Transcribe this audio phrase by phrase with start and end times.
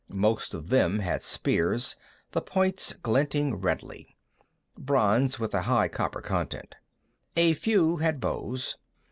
[0.09, 1.95] Most of them had spears,
[2.31, 4.17] the points glinting redly.
[4.75, 6.73] Bronze, with a high copper content.
[7.37, 8.77] A few had bows.